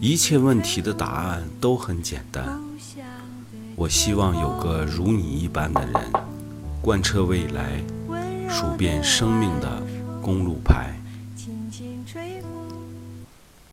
[0.00, 2.58] 一切问题的答案都很简单。
[3.76, 5.94] 我希望有个如你一般的人，
[6.82, 7.82] 贯彻未来，
[8.48, 9.82] 数遍生命的
[10.20, 10.94] 公路牌。